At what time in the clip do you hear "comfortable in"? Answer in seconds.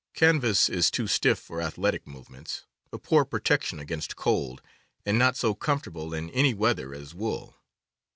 5.53-6.31